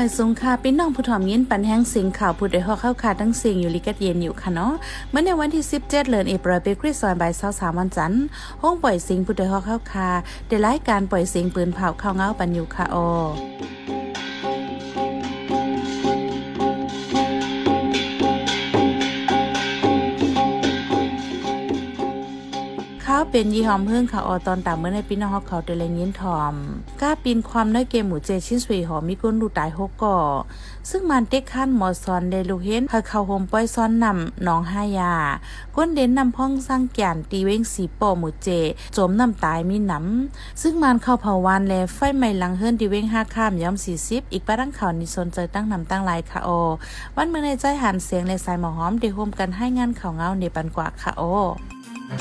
[0.00, 4.72] ไม่สงค่าพี่นน้องผู้ถ่อมยินปันแห้งสิงข่าวผู้ใดฮอกเข้าคาทั้งสิงอยู่ลิกัดเย็นอยู่ค่ะเนาะ
[5.10, 8.24] เมื่อในวันที่ 17 เดือนเอปรเปคริสซอยบ่าย23วันจันทร์
[8.62, 10.08] ห้องปล่อยสิงผู้ใดฮอกเข้าคา
[10.48, 13.97] ได้รายการปล่อยสิงปืนเผาเข้าเงาปันอยู่ค่ะออ
[23.12, 26.54] ข้าวเป็นยี่หอมเพิ่งค่ะออตอนตามเมื่อในปีนองฮอกเขาเดลยินทอม
[27.00, 30.16] กล้าปีนความน้อยเกมหมูเจชิ้นสวยหอมมีก้นดูตายหกก่อ
[30.90, 35.14] ซึ่งมันเต็กขั้นหมอซอนได้ลูเห็นพาเขาโฮมป้อยซ้อนนำน้องห้ายา
[35.76, 38.48] ก้นเด่นนำพ้องสร้างแก่นตีเว้งสีปอหมูเจ
[38.96, 46.48] จมน้ำตายมีหน้ำซึ่งมันเข้าเผาวานแลไฟไหม้หลังเฮิรนตีเว้งห้าข้ามย้อมสี่สิบอีกป้าตั้งข่าวนิสนใจตั้งนำตั้งลายค่ะโอ
[47.16, 51.24] วันเมื่อในใจหันเสียงในสายหมอหอมได้โฮมกันให้งานข่าวเงาในปันกว่าค่ะโอ
[52.08, 52.12] วั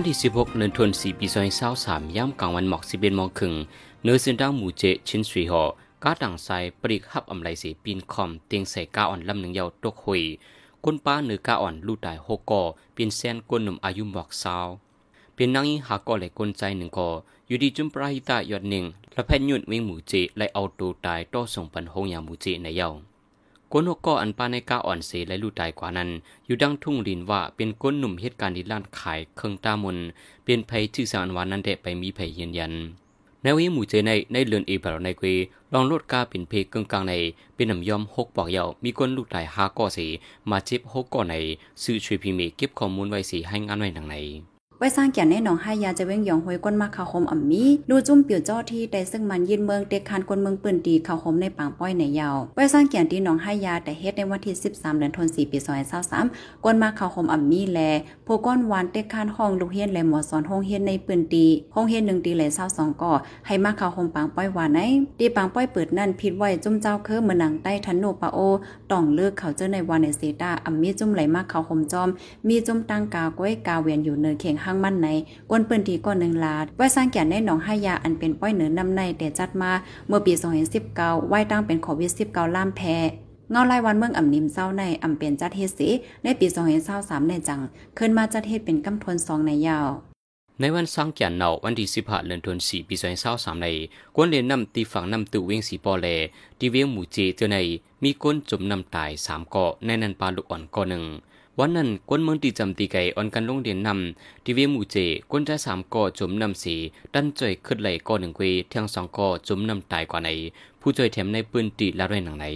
[0.00, 1.26] นที่ 16เดือนธันวาคมปี
[1.66, 3.54] 2023ย่ำกลางวันหมอก11โมงครึ่ง
[4.02, 5.64] เนื้อเส้นทางหมู่เจชินสุยหอ
[6.04, 6.48] กาต่างไซ
[6.82, 10.22] ปริกฮับอำไลสีปีนคอมเตียงใส่กาอ่อนลำหนึ่งยาวตกหุย
[10.84, 12.62] ก้นป้าเนื้อกาอ่อนลูกตายหกก่อ
[12.94, 14.68] เป็นแซนก้นหนุ่มอายุหมอกสาว
[15.34, 17.08] เป็นนางยิงหาก่อไหลก้นใจหนึ่งก่อ
[17.46, 23.11] อยู่ดีจุมปราหิตายอดหนึ่งและแพนยุดวิ่งหมู่เจไลเอาตัวตายต่อส่งปันหงยาหมู่เจในเยาว
[23.74, 26.10] กนหกก่ออันปาในกาอ่อนเสและลูกตายกว่านั้น
[26.46, 29.98] อยู่ดังทุ่งลินว่าเป็นก้นหนุ่มเหตุการณ์ที่ล้านขายเครื่องตามน
[30.44, 32.72] เป็นภัยชื่อสารวานนั้นแดไปมีภัยยืนยัน
[33.42, 35.34] ในวิหมู่เจในในเลือนเอเบลในกวี
[35.72, 37.14] ลองลดกาเป็นเพกึ่งกลางใน
[37.54, 40.06] เป็นน้ำยอมหกปอกเยามีก้นลูกตายห้าก่อสี
[40.50, 41.34] มาเจ็บหกก่อใน
[41.82, 44.16] ซื้อช่วยพิเมเก็บข้อมูลไว้สีให้งานไว้หนังใน
[44.82, 55.58] ไว้สร้างแก่นในหนองห้ายาจะเว้งหยองหวยก้นมาข่าวคมอ่ำมีดูจุ่มเปียวเจ้าที่แต่ซึ่งมันยินเมืองเด็กคานคนเมืองปืนดีข่าวคมในปางป้อยในยาวไว้สร้างแก่นที่หนองห้ายาแต่เฮ็ดในวันที่ 13 เดือนธันวาคมปี
[56.10, 57.80] 2023ก้นมาข่าวคมอ่ำมีแล
[58.26, 63.12] ผู้ก้อนวานเด็กคานห้องลูกเฮียนและหมอสอนห้องเฮียนในปืนตีห้องเฮียน1ตีและ22ก่อ
[63.46, 64.80] ให้มาข่าวคมปางป้อยวานใน
[65.18, 68.38] ตีปางป้อยเปิดนั่นผิดไว้จุ่มเจ้าเคือเมือหนังใต้ทันโนปาโอ
[68.92, 72.08] ต้องเลิกเขาเจอในวันในเซตาอ่ำมีจุ่มไหลมาข่าวคมจอม
[72.48, 75.08] มีจุ่มตั้งกาก้อยกาเวียนอยู่เนินเข่งห้า้งมั่นใน
[75.50, 79.70] กวนปืนทีก้อนหนึ่งลาดไว้สร้างแก่นในหนองห้ายาอันเป็นป้อยเหนือนำในแต่จัดมา
[80.08, 80.32] เมื่อปี
[80.80, 82.96] 2019ไว้ตั้งเป็นโควิด19ล่ามแพ้
[83.50, 85.90] เงาลายวันเมืองอ่ำนิมเศร้าในอ่ำเป็นจัดเฮ็ดสิ
[86.24, 86.46] ในปี
[86.88, 87.60] 2023ในจัง
[87.98, 89.88] ขึ้นมาจัดเฮ็ดเป็นกำทนสองในยาว
[90.60, 92.94] ในวันสังเกียนเนาวันที่15เดือนธันวาคมปี
[93.28, 93.66] 2023ใน
[94.16, 96.06] กวนเรียนนำตีฝั่งนำตู้เวียงสีปอแล
[96.58, 97.56] ที่เวียงหมู่เจเจอใน
[98.02, 101.04] มีก้นจมน้ำตาย3เกาะในนันปลาลูกอ่อนเกาะหนึ่ง
[101.60, 104.96] วันนั้นกวนเมืองตีจำตีไก่ออนกันลงเรียนนำทีเวียงหมู่เจ
[105.30, 106.74] กวนใจสามกาะจมนำสี
[107.14, 110.30] ดันจ่อยขึ้นไหลกาะหนึ่งเวเทียงสองกาะจมนำตายกว่าใน
[110.80, 112.46] ผู้จ่อยแถมในปืนตีละด้วยหนังใน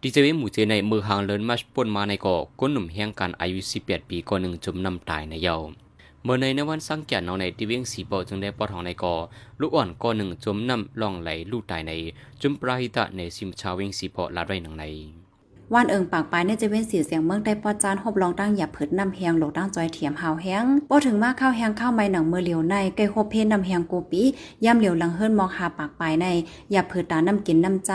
[0.00, 5.68] ดีเจเวหมู่เจในมือหางเลินมาป่นมาในกาะก้นหนุ่มแห่งการอายุ18ปีก่อหนึ่งจมนำตายในเยาว์
[6.24, 9.14] เมื่อในในวันสังเกตน้องในที่เวียงสีปอจึงได้ปอทองในกอ
[9.60, 11.92] ลูกอ่อนกอหนึ่งจมน้ำล่องไหลลูกตายใน
[12.40, 14.86] จมปราหิตะในซิมชาวเวียงสีปอลาไรหนังใน
[15.72, 24.22] ว่านเอิงปากปลายในจะเว้นเสียเสียงเมืองได้ปอจานหบลองตั้งหยาบเผิดนำแหงหลกตั้งจอยเถียมหาวแหงบ่ถึงมาข้าวแหงข้าวไม้หนังเมื่อเหลียวในไก่โฮเพนนำแหงกูปี
[24.64, 26.26] ย่ำเหลียวหลังเฮิรนมองหาปากปลายใน
[26.70, 27.92] หยาบเผิดตาน้ำกินน้ำใจ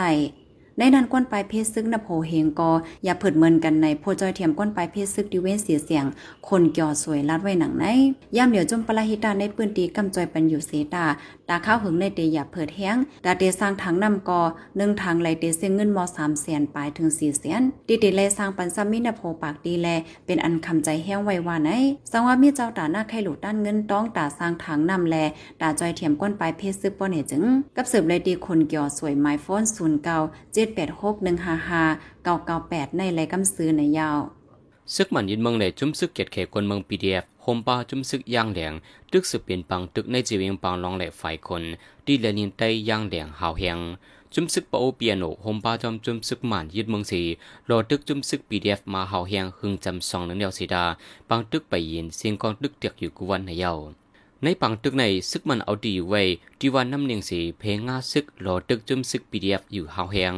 [0.78, 2.70] ในนั้นก้นปลายเพศซึกนโพเฮงกอ
[3.04, 6.04] อย่าเผิดเมินกันในโพจอยเทียมก้นปลายเพศซึกดิเวนเสียเสียง
[6.48, 7.84] คนเกี่ยวสวยลัดไว้หนังใน
[8.36, 11.04] ย่ำเหลียวจมปลาหิตาในปืนตีกำจอยปันอยู่เสตา
[11.48, 14.40] ตาข้าวหึงในเตอย่าเผิดแห้งตาเตสร้างถังนำกอ
[14.76, 19.88] หนึ่งทางไหลเตเสียเงินมอสามแสนปลายถึงสี่แสนตีติแลสร้างปันซัมมินโพปากดีแล
[20.26, 21.70] เป็นอันคำใจแห้งไว้ว่าไหน
[22.10, 25.16] สังว่ามีเจ้าตาหน้าไข่หลุดด้านเงินต้องตาสร้างถังนำแล
[25.60, 27.44] ตาจอยเทียมก้นปลายเพศซึกป้อนเนจึง
[27.76, 30.18] กับสืบเลยดีคนเกี่ยวสวยไมโฟนศูนย์เก้า
[30.52, 31.82] เจแปดหกหนึ่งห้าห้า
[32.24, 34.18] เก้าเก้าแปดในไรกำซื้อในยาว
[34.94, 38.72] ซึกมันยินเมืองในจุ้มซึกเกียร์เขคนเมือง PDF โฮมปาจุ้มซึกย่างแหลง
[39.12, 41.62] ตึกสืบเปลี่ยนปังตึกในจีเวียงปังลองแหลฝ่ายคน
[42.06, 43.78] ดีแลนินไตย่างแหลงหาวแหง
[44.34, 47.22] จุ้มซึกปะโอเปียโนโฮมปาจอมจุ้มซึกหมันยึดเมืองสี
[47.68, 50.84] รอตึกจุ้มซึก PDF มาหาวแหงหึงจำสองนึงเดียวสีดา
[51.28, 53.72] ปังตึกไปยินเสียงกองตึกเตียกอยู่กุวันในเยา
[54.44, 56.22] ในปังตึกในซึกมันเอาดีอยู่ไว้
[56.60, 60.34] ที่วันน้ำเนียงสีเพงงาซึกรอตึกจุ้มซึก PDF อยู่หาวแหง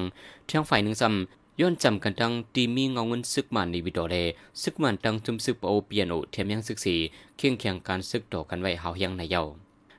[0.48, 4.14] ทียงฝ่ายหนึ่งซ้ำย้อนจำกันตั้งตีมีเงาเงินซึกมันในวิดอเล
[4.62, 6.94] ซึกมันตั้งจุ่มซึกโอเปียโนเทียมยังซึกสี
[7.36, 9.42] เคียงเคียงการซึกต่อกันไว้หาวยังในเยา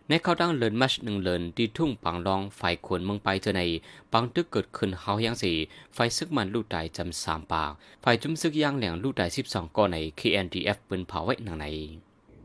[0.08, 3.62] ในเขาตั้งเลินมัชหนึ่งเลินที่ทุ่งปังรองฝ่ายขวนเมืองไปเจอใน
[4.14, 5.52] ปังตึกเกิดขึ้นหาวยังสี
[5.96, 7.72] ฝ่ายซึกมันลูกตายจำสามปาก
[8.04, 11.68] ฝ่ายจุมซึกย่างแหลงลูกตายสิบสองก้อนใน KNDF ปืนเผาไว้หนังใน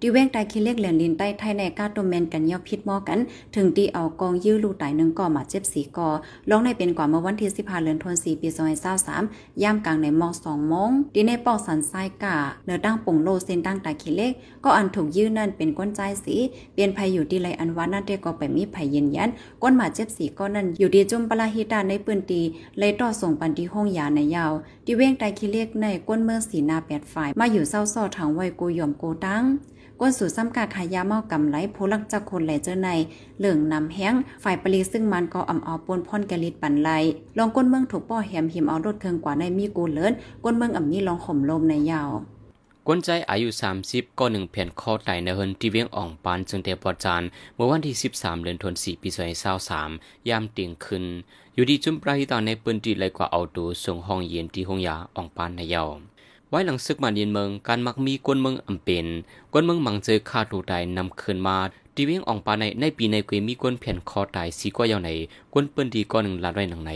[0.06, 3.18] ดิเว้งตายคิเล็กเหรียญลินใต้ไทยในกาโตเมนกันยอพิษมอกัน
[3.54, 6.08] ถึงตีเอากองยื้อลูตายหนึ่งก่อมาเจ็บสีก่อ
[6.50, 8.48] ลงในเป็นกว่าเมื่อวันที่15เดือนธันวาคมปี
[9.04, 14.32] 2023ย่ามกลางในมอ2โมงดีในปอกสันทรายกาเนื้อตั้งป่งโลเส้นตั้งตายคิเล็ก
[14.64, 16.34] ก็อันถูกยื้อนั่นเป็นก้นใจสี
[16.72, 19.28] เปลี่ยนภัยอยู่ที่ไรอันวานั่นเรียก็ไปมีภัยเยืนยัน
[19.62, 22.40] ก้นหมาเจ็บสีก็นั่นอยู่ดีจุ่มปลาฮิตาในปืนตี
[22.78, 24.52] เลยต่อส่งปันที่ห้องยาในยาว
[24.86, 29.44] ดิเว้งตายคิเล็กในก้นเมืองสีนาแปดฝ่ายมาอยู่เศร้าซ้อทางไวกูยอมโกตั้ง
[30.06, 32.88] ก้นสู่ซ้ำกาขายาเมากำไหลผู้ลักจักคนไหลเจอใน
[33.38, 34.14] เหลืองนำแห้ง
[34.44, 36.90] ฝ่ายปรีซึ่งมันก็อ่ำเอาปนพ่นกะลิดปันไหล
[37.38, 40.12] ลองก้นเมืองถูกป้อแหมหิมเอารถเครื่องกว่าในมีกูเลิน
[40.44, 42.10] ก้นเมืองอ่ำนี้ลองข่มลมในยาว
[42.86, 43.48] กวนใจอายุ
[43.84, 47.22] 30 ก็หนึ่งแผ่นข้อไตในเฮินที่เวียงอ่องปานจึงเตปอจาน
[47.54, 49.08] เมื่อวันที่ 13 เดือนธันวาคมปี
[49.68, 51.04] 2023ยามเตียงขึ้น
[51.54, 55.88] อยู่ที่จุ่มปราหิตาในปืนตีเลกว่าเอาตัวส่งห้องเย็นที่ห้องยาอ่องปานในยาว
[56.50, 59.06] ไว้หลังซึกมันเย็นเมืองการมักมีกวนเมืองอำเป็น
[59.52, 61.58] กวนเมืองมังเจอคาตูไตนำคืนมา
[61.94, 65.10] ที่เวียงอ่องปาในในปีในกวมีกวนแผ่นคอไตสีกว่ายาวใน
[65.52, 66.92] กวนเปืนตีก้อนหนึ่งลาดไว้หนังใน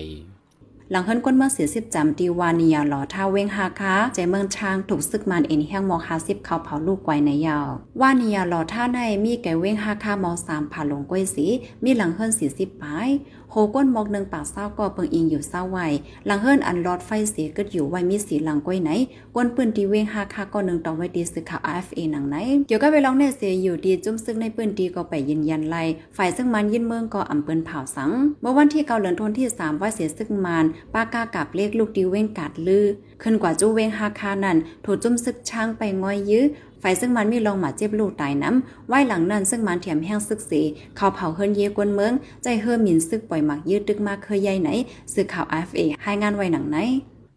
[0.92, 7.68] หลังเฮิรนก้นเมืองเสียสิบจำตีวานียาหล่อท่าเวงฮาคาใจเมืองช้างถูกซึกมันเอ็นแห้งมอฮาสิบเขาเผาลูกไกวในยาว
[8.00, 11.46] วานียาหล่อท่าในมีแก่เวงฮาคามอสามผ่าลงก้อยสี
[11.84, 13.08] มีหลังเฮิรนสี่สิบปลาย
[13.50, 15.86] โหก้นมอกหนึ่งปากเศร้าก็เปิงอิงอยู่เศร้าไว้
[16.26, 18.90] หลังเฮิรนอันรอดไฟเสียกึดอยู่ไว้มีสีหลังก้อยไหน
[19.34, 22.36] ก้นปืนตีเวงฮาคาก็หนึ่งต่อไว้ดีสึกข่าว RFA หนังไหน
[22.66, 25.82] เกี่ยวกับเวลองเนเสียอยู่ดีจุ้มซึกในปืนตีก็ไปยืนยันไล่
[26.16, 28.10] ฝ่ายซึ่งมันยินเมืองก็อ่ำเปินเผาสัง
[28.40, 30.64] เมื่อวันที่เกาเหลือนทนที่สามว่าเสียซึกมัน
[30.94, 32.86] ป้ากากับเลขลูกดีเวงกาดลือ
[33.22, 36.44] ขึ้นกว่าจู้เวงฮาคานั่นถูกจุ้มซึกช้างไปง้อยยื้อ
[36.82, 40.62] ฝ่ายซึ่งมันมีลงมาเจ็บลูกตายน้ำไว้หลังนั้นซึ่งมันเถียมแห้งซึกสี
[40.96, 44.68] เขาเผาเฮิรนเยกวนเมือง ใจเฮือหมินซึกปล่อยหมักยืดดึกมากเคยใหญ่ไหน
[45.14, 46.78] สื่อข่าวไอเอให้งานไว้หนังไหน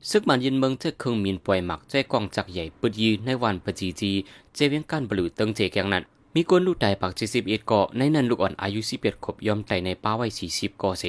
[0.10, 4.12] ซึกมันยินเมืองเจเครื่องมินปล่อยหมักใจกองจักใหญ่ปึดยีในวันปจีจี
[4.54, 6.04] เจเวียงการบลูเติงเจแกงนั้น
[6.36, 11.06] มีคนลูกไตายปักเจ็ดสิบเอ็ดเกาะในนั้นลูกอ่อนอายุสิบเอ็ดขบยอมไต่ในป้าไว้สี่สิบเกาะเส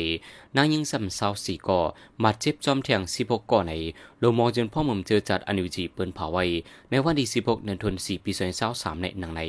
[0.56, 1.86] นางยิงซ้ำเศร้าสี่เกาะ
[2.22, 3.74] มาเจ็บจอมแทงสิบหกเกาะใน
[4.20, 6.44] โลมองจนพ่อมุมเจอจัดอนุจีเปิ้นเผาไว้
[6.90, 9.42] ในวันที่สิบหกเดือนธันวาคมปีสองพันเศร้าสามในหนังใน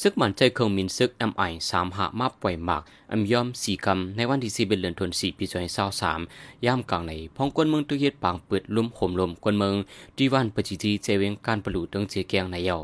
[0.00, 2.82] ซึกมันใจเครื่องมินซึก MI สามหามาป่วยหมัก
[3.12, 6.20] อำยอมสี่กำในวันที่สี่เดือนธันวาคมปีสองพันเศร้าสาม
[6.66, 9.74] ย่ามกลางในพ้องกวนเมืองตุเฮ็ดปางเปิดลุ่มห่มลมกวนเมือง
[10.16, 12.78] ดีวันปจิจีเจเวงการปลุเติงเจแกงในเยา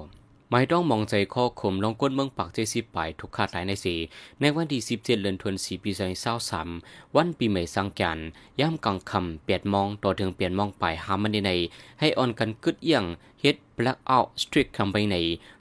[0.51, 3.95] ไม่ต้องมองใจข้อคมลองก้นเมืองปากเจสิบปลายทุกขาดหลายในสี
[4.41, 6.69] ในวันที่สิบเจ็ดเดือนธันวาคมปีสองพันเศร้าสาม
[7.17, 8.19] วันปีใหม่สังกัน
[8.61, 11.51] ย่ามกลางคำเปียดมองต่อถึงเปลี่ยนมองไปหามันในใน
[12.01, 13.05] ให้อ่อนกันกึดเอียง
[13.41, 15.17] เฮ็ด black out strict คำไปใน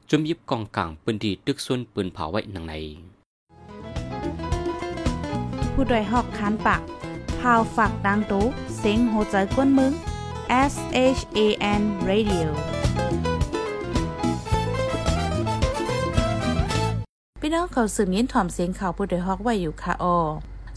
[0.10, 2.74] จุ่มยิบกองกลางปืนดีตึกส่วนปืนเผาไว้หนังใน
[5.74, 6.82] ผู้ดยหอกคานปาก
[7.40, 8.46] พาวฝากดังตู้
[8.78, 9.94] เสียงโหใจกวนมึง
[10.72, 10.74] S
[11.18, 11.40] H A
[11.80, 12.48] N Radio
[17.48, 20.18] พี่น้องเขาสืบยินถ่อมเสียงข่าวผู้โดยฮอกไว้อยู่ค่ะออ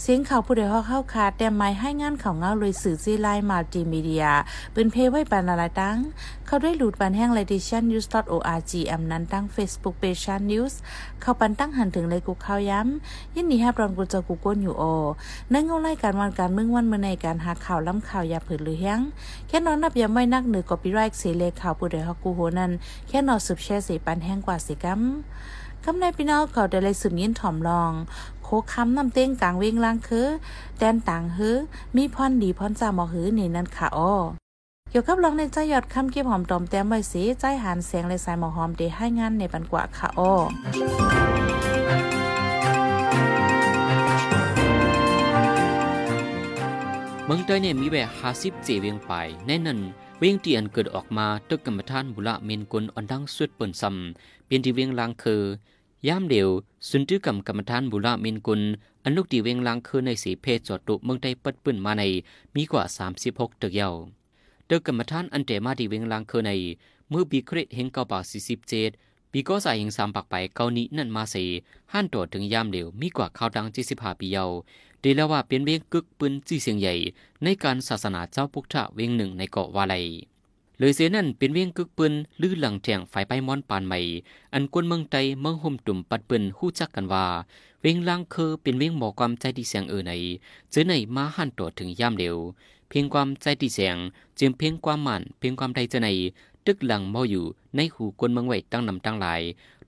[0.03, 4.27] เสียงข่าวผู้โดยฮอกเข้าคาดแต่ไม่ให้งานข่าวเงาเลยสื่อซีไลน์มัลติมีเดีย
[4.75, 5.99] เป็นเพไว้ปันอะไรตั้ง
[6.47, 10.41] เขาได้หลุดปันแห้ง l a d i t i o n news org อำนั้นตั้ง Facebook page Shan
[10.51, 10.75] news
[11.21, 14.85] เข้าปันตั้งหันถึงเลยกูเขาย้ำ ยินดีฮับรองกูจะกูก้นอยู่โอ
[15.53, 19.01] นั่งเงาไล่การวันการมึงวันเมื่อในการหาข่าวล้ำข่าวยาผืนหรือยัง
[19.49, 22.73] แค่นอนนับยามไม่นักเหนือกอปีไรค์เสเลข่าวผู้โดยฮอกกูโหนั้น
[23.09, 25.03] แค่นอนสืบแช่สีปันแห้งกว่าสิกัม
[25.91, 27.93] คำในพี่น้องเขาได้เลยสืบยินถ่อมลอง
[28.43, 30.29] โคคำน้ำเต้งกลางเวงล่างคือ
[30.79, 31.57] แดนต่างฮือ
[31.97, 34.15] มีพรดีพรจาหมอฮือนี่นั่นค่ะอ้อ
[34.91, 40.33] เกี่ยวกับลองในใจหยอดคำเก็บหอมตอมแต้มไว้สีใจหันเสียงเลยสายหมอหอมเดให้งานในปันกว่าค่ะอ้อ
[47.27, 49.13] เมืองใต้เนี่ยมีแบบห้าสิบเจเวียงไป
[49.47, 49.81] แน่นัน
[50.19, 55.43] เวียงเตียนเกิดออกมาตึกกรรมฐานบุระเมนกลอันดังสุดเปิ่นซำเป็นที่เวียงลางคือ
[56.07, 56.49] ย่ามเดียว
[56.89, 58.61] สุนทรกรรมกรรมฐานบุระเมนกุล
[59.03, 62.03] อันลูกดีเวงลางคือในสีเพศจอดตุเมืองใต้ปัดปืนมาใน
[62.55, 62.85] มีกว่า
[63.23, 63.95] 36ตึกเยาว
[64.69, 66.53] ตึกกรรมฐานอันเตมาดีเวงลางคือใน
[67.11, 68.91] เมื่อปีคริสเฮงเก้าปากสี่สิบเจ็ด
[69.33, 71.37] ปีก็ใส่เฮงสามปากไปเกานี้นั่นมาเส
[71.93, 74.51] ห้านตัวถึงยามเดียวมีกว่าข่าวดังจีสิบห้าปีเยาว
[75.03, 76.95] ดีแล้วว่าเป็นเวียงกึกปืนจีเสียงใหญ่
[77.43, 79.95] ในการศาสนาเจ้าพุทธะเวงหนึ่งในเกาะวาไล
[80.79, 83.99] เลยเสียนั่นเป็นเวียงกึกปืนลื้อหลังแจงไฟไปมอนปานใหม่
[84.55, 87.27] อันกวนเมืองไตเมืองห่มตุ่มปัดปืนหู้จักกันว่า
[87.81, 90.13] เวียงลางเคอเป็นเวียงหมอความใจดีเสียงเออใน
[90.71, 92.37] เจอในมาหันตัวถึงย่ามเดียว
[92.89, 93.97] เพียงความใจดีเสียง
[94.39, 96.09] จึงเพียงความหมันเพียงความใดเจอใน
[96.67, 97.45] ตึกหลังมาอยู่
[97.77, 99.41] ในหูกวนเมืองไว้ตั้งนำตั้งหลาย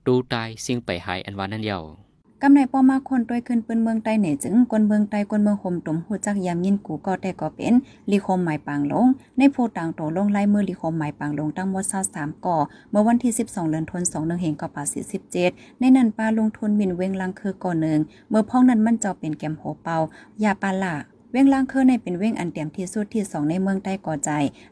[0.05, 2.10] ดูตายเสียงไปหายอันวานั่นเยาก
[2.43, 7.73] กำในป้อมาคนต้วยขึ้นปืนเมืองใต้เหนือจึงกวนเมืองใต้กวนเมืองห่มตุ่มหูจักยามยินกูก็แต่ก็เป็น
[8.11, 9.07] ลีคมหมายปางลง
[9.37, 11.83] ในโพต่างโตลงไล่มือลีคมหมายปางลงตั้งหมด
[12.13, 12.57] 23ก่อ
[12.91, 14.83] เมื่อวันที่ 12เดือนธันวาคม2 1เห็นก็ป่า
[15.31, 19.97] 47ในนั้นปลาลงทุนมินเวงลังคือก่อหนึ่งเมื่อพ้องนั้นมันเจ้าเป็นแกมโหเปา
[20.43, 20.95] ยาปลาละ
[21.31, 24.29] เว้งล่างเคอในเป็นเว้งอันเตียมที่สุดที่สองในเมืองใต้ก่อใจ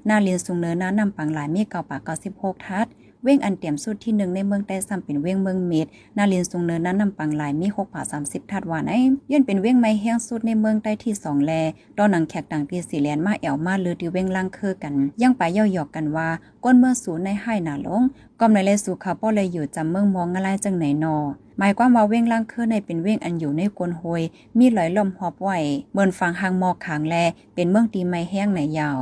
[0.07, 2.87] นาเลียนสูงเนินน้านำปังหลายมีเก่าปากเก้าสิบหกทัด
[3.23, 8.99] เว้งอันเตียมสุดที่หนึ่งในเมืองใต้ซ้ำเป็นเว้งเมืองเม็ดนาลียนสูงเนินนั้นนำปังหลายมีหกผาสามสิบทัดว่าไอ้
[9.31, 11.51] ย้อนเป็นเว้งไม้แห้งสุดในเมืองใต้ที่สองแล
[11.97, 16.29] ตอนหนังแขกต่างที่สีแลนมาแอวมาหรือที่เว้งล่างเคอกัน ยังไปย่อหยอกกันว่า
[16.63, 18.01] ก้นเมืองสูในให้หนาลง
[18.39, 21.15] กอมในเลสูขาป้อเลยอยู่จำเมืองมองอะไรจังไหนนอ
[21.59, 24.23] หมายความว่าเว้งล่างคือในเป็นเว้งอันอยู่ในกวนหวย
[24.57, 25.49] มีหลอยลมหอบไหว
[25.93, 27.15] เมินฟังหางมอกขางแล
[27.55, 28.99] เป็นเมืองตีไม้แห้งไหนยาว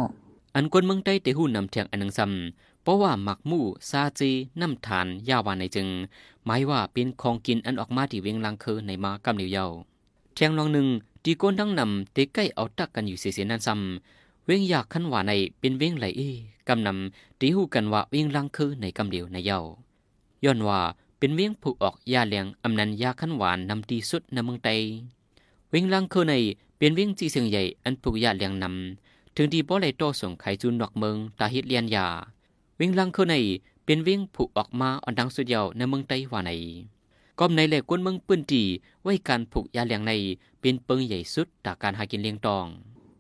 [0.56, 5.88] อันกวนเมืองใต้เตหูนำเทียงอันนังซำ เพราะว่าหมักมู่ซาจีน้ำทานยาวานในจึง
[6.46, 9.66] หมายว่าเป็นของกินอันออกมาที่เวียงลังเคอในมากำเหลียวเยา
[10.34, 10.88] เทียงลองหนึ่ง
[11.24, 16.22] ตีก้นทั้งนำเตใกล้เอาตักกันอยู่เสียๆนั่นซ้ำเวียงอยากขันว่าในเป็นเวียงไหลเอ
[16.68, 19.60] กำนำตีหูกันว่าเวียงลังเคอในกำเหลียวในเยา
[20.44, 20.80] ย้อนว่า
[21.18, 24.70] เป็นเวียงผูกออกยาเลียงอำนันยาขันหวานนำตีสุดในเมืองไต
[25.70, 26.34] เวียงลังเคอใน
[26.78, 32.08] เป็นเวียงจีเสียงใหญ่อันผูกยาเลียงนำถึงที่บ่ไหลโตส่งไขจูนนอกเมืองตาฮิตเลียนยา
[32.80, 33.36] เวียงลังเคอใน
[33.86, 36.52] เป็นเวียงผูกออกมาอันดังสุดยาวในเมืองไต้หวันใน
[37.40, 38.64] ก็ในแหลกกวนเมืองปื้นตี
[39.04, 40.12] ไว้การผูกยาเหลียงใน
[40.60, 42.66] เป็นเปิงใหญ่สุดจากการหากินเลี้ยงตอง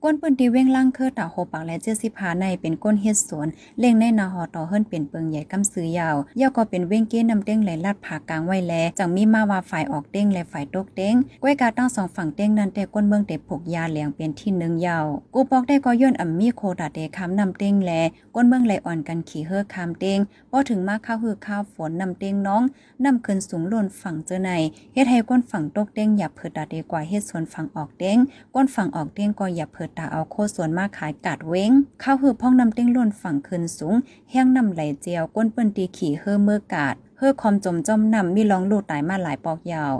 [0.09, 3.47] ก้นปืนที่เว้งล่างเคือตาโหปักและเจสิพาในเป็นก้นเฮ็ดสวน
[3.79, 17.91] เล่งในนาหอต่อเฮิรนเป็นเปิงใหญ่กำซื้อยาวย่อก็เป็นเว้งเก้นำเต้งไหลลาดผากลางไว้แลจังมีมาว่าฝ่ายออกเต้งและฝ่ายตกเต้งก้วยกาตั้งสองฝั่งเต้งนั้นแต่ก้นเมืองเตผูกยาเหลียงเป็นที่หนึ่งยาวกูปอกได้ก็ย่นอ่ำมีโคดาเตคำนำเต้งแล
[18.35, 20.19] ก้นเมืองไหลอ่อนกันขี่เฮือคำเต้ง
[20.51, 22.63] พอถึงมาข้าวหือข้าวฝนนำเต้งน้อง
[23.05, 24.51] นำขึ้นสูงล่นฝั่งเจอใน
[24.93, 28.17] เฮ็ดให้ก้นฝั่งตกเต้งอย่าเผิดดาเตกว่าเฮ็ดสวนฝั่งออกเต้ง
[28.55, 31.71] ก้นฝั่งออกเต้งก็อย่าเผิดตาเอาโคส่วนมากขายกาดเว้ง
[32.03, 33.95] ข้าวหือพ่องนำเต้งล้นฝั่งขึ้นสูง
[34.31, 39.93] แห้งนำไหลเจียวก้นเปิ้นตีขี่เฮือเมื่อกาดเฮือคอมจมจอมนำมีรองลูกตายมาหลายปอกยาว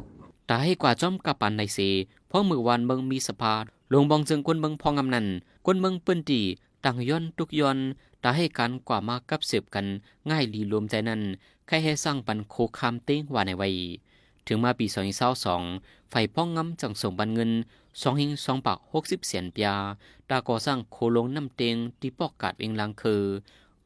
[0.49, 1.79] ตาให้กว่าจอมกับปันในเส
[2.27, 3.53] เพราะมือวันเมืองมีสภา
[3.93, 5.27] ลงบองจึงก้นเมืองพองอำนัน
[5.65, 6.41] ก้นเมืองเปิ้นตี
[6.85, 7.77] ต่างย้อนทุกย้อน
[8.23, 9.85] ตาให้กันกว่ามากับเสืบกัน
[10.29, 11.21] ง่ายลีรวมใจนั้น
[11.67, 13.73] แค่ให้สร้างปันโคคามเต้งว่าในวัย
[14.47, 15.63] ถึงมาปีสองห้าสอง
[16.09, 17.51] ไฟป้องงำจังส่งบันเงิน
[18.01, 19.69] สองหิงสองปากหกสิบเสียนปีย
[20.29, 23.23] ตาก่อสร้างโคลงน้ำเตงที่ปอกกาดเวงลังคือ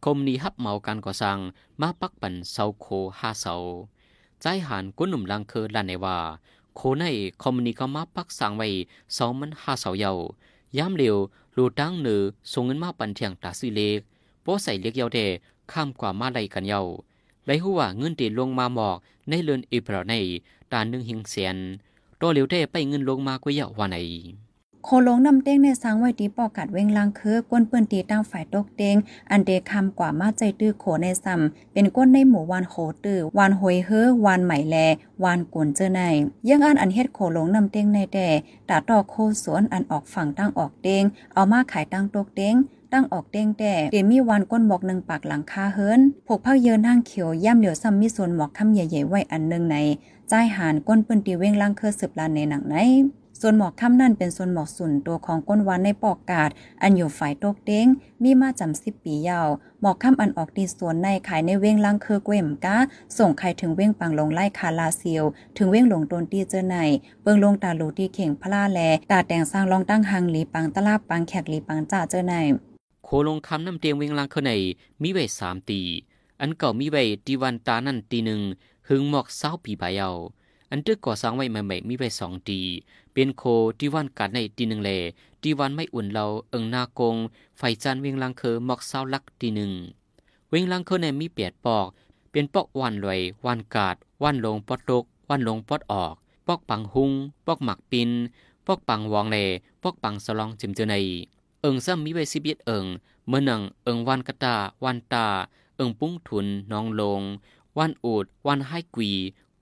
[0.04, 1.38] คมนีฮับเมาการก่อสร้าง
[1.82, 2.86] มาปักปันเสาโค
[3.20, 3.56] ห้าเสา
[4.42, 6.18] ใจหานกุนหนุ่มลังคือลานในว่า
[6.76, 7.04] โคใน
[7.42, 8.68] คอมนีก็มาปักสร้างไว้
[9.14, 10.12] เสามันห้าเสาเยา
[10.78, 11.18] ย้ำเร็ว
[11.58, 14.00] รูตั้งเนือส่งเงินมาปันเทียงตาซื้อเล็ก
[14.42, 15.20] โป้ใส่เล็กเยาเด
[15.72, 16.82] ข้ามกว่ามาไลกันเยา
[17.46, 20.14] ไรหัวเงินตีลงมาหมอกในเลือนอิบราใน
[20.72, 21.58] ตาหนึ่งหิงเสียน
[22.22, 23.98] ตัวเหลียวเทไปเงินลงมากว่าเยาว่าไหน
[24.86, 28.96] โคลงนำเต้งในสังไว้ตีปอกัดเวงลังคือกวนเปิ้นตีตั้งฝ่ายตกเต้ง
[29.32, 34.76] อันเดคำกว่ามาใจตื้อโขในซ้ำเป็นก้นในหมู่วานโขตื้อวานหวยเฮอวานใหม่แล
[35.24, 36.02] วานกวนเจอใน
[36.50, 38.28] ยังอันอันเฮ็ดโคลงนำเต้งในแต่
[38.70, 42.56] ตาต่อโคสวนอันออกฝั่งตั้งออกเต้งเอามาขายตั้งตกเต้ง
[42.94, 49.78] ตั้งออกเด้งแต่เดมีวันก้นหมอกหนึ่งปากหลังคาเฮิรนผกพักเยินห้างเขียวย่ำเหลียวซ้ำมีส่วนหมอกคำใหญ่ๆไว้อันหนึ่งใน
[50.34, 52.76] ใจหานก้นปืนตีเว้งล่างเคอสืบลานในหนังไหน
[53.42, 56.50] ส่วนหมอกค่ำนั่นเป็นส่วนหมอกส่วนตัวของก้นวันในปอกกาด
[56.82, 57.88] อันอยู่ฝ่ายโตกเด้ง
[58.24, 59.48] มีมาจำสิบปียาว
[59.82, 62.78] หมอกค่ำอันออกดีส่วนในขายในเว้งลังเคอเกวมกา
[63.18, 65.24] ส่งไข่ถึงเว้งปังลงไล่คาลาเซียว
[65.58, 66.78] ถึงเว้งหลงตนตีเจอใน
[67.22, 68.80] เบิงลงตาลูที่เข่งพลาแล
[69.12, 72.34] ตาแต่งสร้างรองตั้งหังหลีปังตลาปังแขกหลีปังจ่าเจอใน
[73.04, 74.52] โคลงคำน้ำเตียงเว้งลังเคใน
[75.02, 75.82] มีไว้สามตี
[76.42, 78.42] อันเก่ามีไว้ตีวันตานั่นตีหนึ่ง
[78.90, 80.10] หึงหมอกเศร้าปีบายา
[80.70, 82.60] อันตึกก่อสร้างไว้ใหม่ๆมีไว้สองตี
[83.14, 83.44] เป็นโค
[83.80, 84.92] ที่วันกัดในตีหนึ่งแล
[85.42, 87.16] ตีวันไม่อุ่นเราเอิงนากง
[87.58, 89.72] ไฟจันเวียงลังเคอหมอกเศร้าลักตีหนึ่ง
[90.50, 91.88] เวียงลังเคอในมีเปียดปอก
[92.32, 96.14] เป็นปอกวันลอยวันกาด วันลงปอดตกวันลงปอดออก
[96.48, 97.12] ปอกปังหุง
[97.46, 98.10] ปอกหมักปิน
[98.66, 99.38] ปอกปังวองเล
[99.84, 100.96] ปอกปังสลองจิมเจอใน
[101.62, 102.86] เอิงซ้ำมีไว้สิบเอ็ดเอิง
[103.28, 105.28] เมื่อนังเอิงวันกะตา วันตา
[105.78, 107.22] เอิงปุ้งทุนน้องลง
[107.80, 109.12] วันอูด วันให้กวี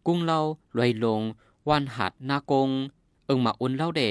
[0.05, 0.41] กุ้งเล่า
[0.77, 1.21] ลอยลง
[1.69, 2.69] วันหัดนากง
[3.25, 4.03] เอิงมาอุ่นเล่าเด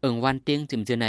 [0.00, 1.06] เอิงวันเตียงจิมเจอใน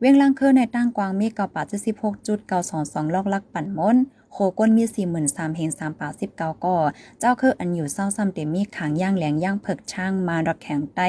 [0.00, 3.96] เวียงลังเคอในตั้งกวางมีเก่าป่าจะสิบหกจุดเก่าสองสองลอกลักปั่นมน
[4.32, 4.84] โคก้นมี
[5.20, 6.76] 43,000เฮง3ปา19ก่อ
[7.20, 11.00] เจ้าคืออันอยู่เศร้าซ้ำเต็มมีขางย่างแหลงย่างเผิกช่างมาดอกแข็งไต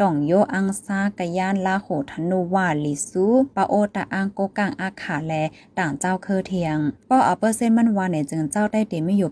[0.00, 5.32] ต่องโยอังซากะย่านลาโหธนูวาลิซูปาโอตะอังโกกังอาขาแล
[5.78, 9.30] ต่างเจ้าเคอเทียงป้อเอาเปอร์เซ็นต์มันว่าในจึงเจ้าได้เต็มมีอยู่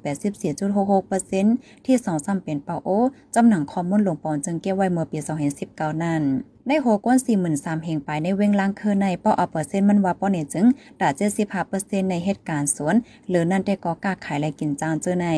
[0.93, 2.89] 84.66%ที่2ซ้ำเป็นปาโอ
[3.35, 5.19] จำหนังคอมมอนหลวงปอนจึงเก็บไว้เมื่อปี
[5.61, 6.25] 2019นั่น
[6.71, 7.19] ด้โหก้น
[7.51, 10.67] 43,000เฮงไปในเว้งล่างคือในป้อเอาเปอร์เซ็นต์มันว่าป้อเนี่ยจึง
[11.01, 11.09] ดา
[11.59, 12.95] 75%ในเหตุการณ์สวน
[13.29, 15.29] หรือนั่นได้ก็กาขายและกินจานเจอใน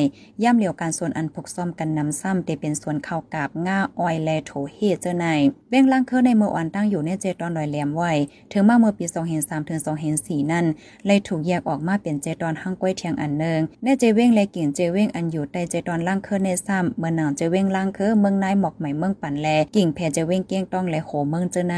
[0.43, 5.25] ย่ำเหลียวการสวนอันพกซ่อมกันนำซ้ำได้เป็นสวนเข้ากาบง่าออยแลโถเฮเจอใน
[5.69, 8.11] เว้งล่างคือในเมื่อวันตั้งอยู่ในเจดอนลอยแหลมไว้
[8.51, 9.05] ถึงมาเมื่อปี
[9.37, 9.79] 2003ถึง
[10.15, 10.65] 2004นั่น
[11.05, 21.75] เลยถูกแยกออกมาเป็นเจดอนห้างก้วยเทียงอันเนึงในเจเว้งและกินเจเว้งอันอยู่ใต้เจดอนล่างคือในซ้ำเมื่อหนังเจเว้งล่างคือเมืองนายหมอกใหม่เมืองปันแลกิ่งแพเจเวงเกี้ยงต้องและโหเมืองเจอใน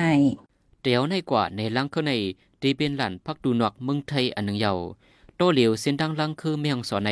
[0.81, 2.11] เตียวในกว่าในลังคือใน
[2.61, 4.73] ตีเป็นหลันพักดูนอกเมืองไทยอันหนึ่งเยา
[5.35, 7.11] โตเหลียวเส้นทางลังคือเมียงสอนใน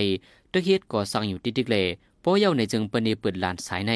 [0.51, 1.75] ตะเฮ็ดก่อสร้างอยู่ติดิกเล
[2.24, 3.93] ป้อเยาในจึงเปิ้นเปิดลานสายใน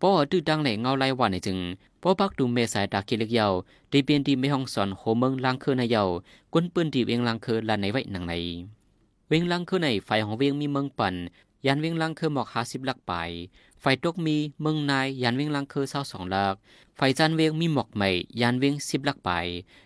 [0.00, 1.58] ป้อตื้อดังในเงาไล่ว่าในจึง
[2.02, 3.46] ป้อพักดูเมสายตาคิเล็กเยา
[3.92, 6.08] ตีเป็นดีไม่ห้องสอนโหเมืองลังคือในเยาว
[6.52, 8.34] กวนปืนดีเวียงลังคือลานในไว้หนังใน
[9.28, 11.14] เวียงลังคือในไฟของเวียงมีเมืองปั่น
[11.66, 13.12] ยานเวียงลังคือหมอกหาสิบลักไป
[13.84, 16.54] ไฟตกมีเมืองนายยานเวียงลังคือเศร้าสองลัก
[16.96, 18.08] ไฟจานเวียงมีหมอกใหม่
[18.40, 19.30] ยานเวียงสิบลักไป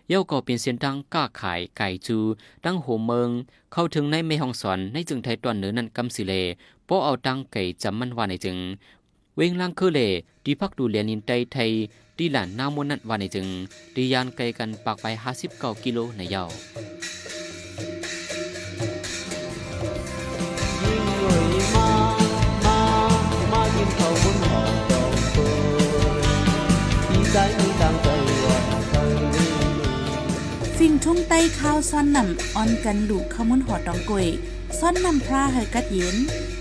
[0.09, 2.19] เย่าก็เป็นเส้นทางก้าขายไก่จู
[2.65, 3.29] ตั้งหัวเมือง
[3.73, 6.33] เข้าถึงในเมหองสอนในจึงไทยตอนเหนือนั้นกำสิเล
[6.85, 8.59] เพราะเอาตังไก่จำมันว่าในจึง
[9.37, 10.01] เวงลังคือเล
[10.45, 11.71] ดีพักดูเลียนินไตไทย
[12.19, 13.47] ดีหลานนามนนั้นว่าในจึง
[13.95, 16.45] ดียานไกลกันปากไปห้าสิบเก้ากิโลในยา
[27.37, 27.49] ว
[30.79, 34.29] ฟิงทุ่งใต้ข้าวซ่อนนำออนกันลูกขมุนหอดองกวย
[34.79, 36.17] ซ่อนนำพระเฮกัดเย็น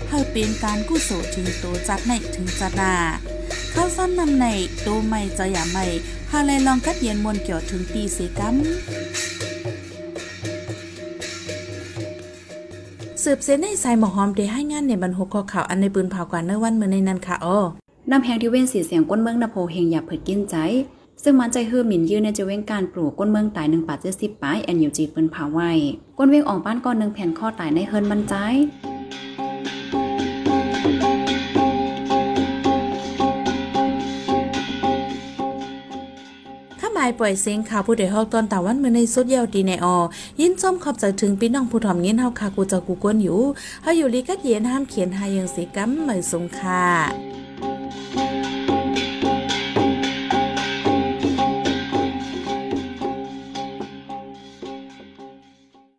[0.08, 2.94] เฮาเป็นการกู้โสถึงโตจัดในถึงจัดนา
[3.74, 4.46] ข้าวซ่อนนำใน
[4.82, 5.84] โตไม่จะอย่าไม่
[6.30, 8.56] ฮาเลยลองกัดเย็นมวนเกี่ยวถึงปีเสกัม
[13.22, 17.60] สืบเส้นในสายหมอหอมได้ให้งานในบรรหกข้อข่าวอันในปืนเผากว่าเนื้อวันเมื่อในนั้นค่ะอ้อ
[18.10, 20.56] น้ำแหงที่เว้นสีเสียงก้นเมืองนโพเฮงอย่าเผิดกินใจ
[21.22, 25.70] ซึ่งมันใจฮือหมิ่นยืนในจะเว้งการปลูกก้นเมืองตายหนึ่งปาเจ็ดสิบปลายแอนยูจีปืนผาไว้
[26.18, 28.34] ก้นเว้งออกบ้านก้อนหนึ่งแผ่นข้อตายในเฮิรนบรรใจ
[36.80, 39.96] ข้ามายปล่อยเสียงข่าวผู้ใดฮอกตอนตาวันเมื่อในสุดยาวดีในออ
[40.40, 43.40] ยินส้มขอบใจถึงพี่น้องผู้ถ่อมเงินเฮาค่ะกูเจะกูกวนอยู่
[43.82, 47.35] เฮาอยู่ลีกัดเย็นห้ามเขียนหายังสีกัมเหมยสงค่ะ